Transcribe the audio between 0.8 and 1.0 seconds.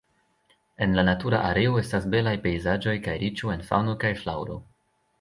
En